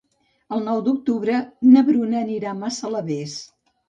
El 0.55 0.61
nou 0.67 0.77
d'octubre 0.87 1.35
na 1.73 1.83
Bruna 1.89 2.21
anirà 2.21 2.49
a 2.53 2.57
Massalavés. 2.63 3.37